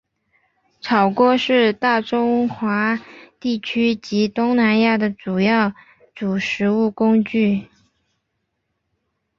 [0.81, 2.99] 炒锅是大中华
[3.39, 5.73] 地区及东南亚的主要
[6.15, 7.67] 煮食工具。